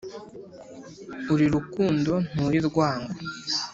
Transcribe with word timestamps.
Uri 1.33 1.45
Rukundo 1.53 2.13
nturi 2.31 2.59
Rwango 2.67 3.13